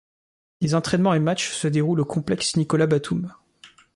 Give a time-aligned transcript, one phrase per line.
[0.61, 3.35] Les entrainements et matchs se déroulent au complexe Nicolas-Batum.